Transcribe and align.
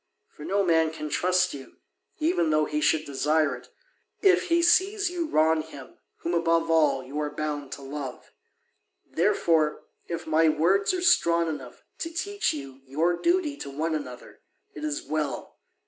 For 0.29 0.43
no 0.43 0.63
man 0.63 0.89
can 0.89 1.09
trust 1.11 1.53
you, 1.53 1.77
even 2.17 2.49
though 2.49 2.65
he 2.65 2.81
should 2.81 3.05
desire 3.05 3.55
it, 3.55 3.69
if 4.23 4.45
he 4.47 4.63
sees 4.63 5.11
you 5.11 5.27
wrong 5.27 5.61
him 5.61 5.99
whom 6.21 6.33
above 6.33 6.71
all 6.71 7.03
you 7.03 7.19
are 7.19 7.29
bound 7.29 7.71
to 7.73 7.83
love. 7.83 8.31
Therefore, 9.05 9.83
if 10.07 10.25
my 10.25 10.49
words 10.49 10.91
are 10.91 11.03
strong 11.03 11.47
enough 11.47 11.83
to 11.99 12.09
teach 12.09 12.51
you 12.51 12.81
your 12.87 13.13
duty 13.17 13.55
to 13.57 13.69
one 13.69 13.93
another, 13.93 14.41
it 14.73 14.83
is 14.83 15.03
well. 15.03 15.59